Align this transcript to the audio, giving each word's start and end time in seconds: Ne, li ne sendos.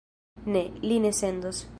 Ne, 0.55 0.63
li 0.91 0.97
ne 1.05 1.11
sendos. 1.21 1.65